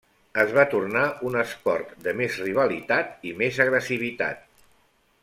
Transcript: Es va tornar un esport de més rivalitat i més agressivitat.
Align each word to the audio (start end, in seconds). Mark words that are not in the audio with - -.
Es 0.43 0.53
va 0.53 0.63
tornar 0.71 1.03
un 1.31 1.37
esport 1.41 1.91
de 2.07 2.15
més 2.21 2.39
rivalitat 2.45 3.29
i 3.33 3.37
més 3.43 3.61
agressivitat. 3.67 4.43